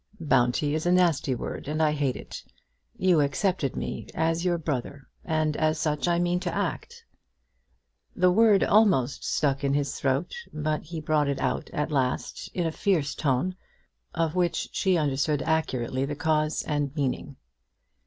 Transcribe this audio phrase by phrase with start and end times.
[0.19, 2.43] "Bounty is a nasty word, and I hate it.
[2.97, 7.05] You accepted me, as your brother, and as such I mean to act."
[8.15, 12.65] The word almost stuck in his throat, but he brought it out at last in
[12.65, 13.55] a fierce tone,
[14.15, 17.35] of which she understood accurately the cause and meaning.